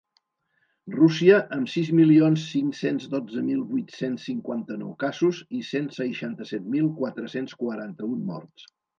Rússia, 0.93 1.33
amb 1.55 1.67
sis 1.73 1.89
milions 1.97 2.45
cinc-cents 2.53 3.03
dotze 3.11 3.43
mil 3.49 3.59
vuit-cents 3.73 4.23
cinquanta-nou 4.29 4.95
casos 5.03 5.41
i 5.59 5.61
cent 5.67 5.89
seixanta-set 5.97 6.65
mil 6.77 6.87
quatre-cents 7.03 7.55
quaranta-un 7.61 8.25
morts. 8.31 8.67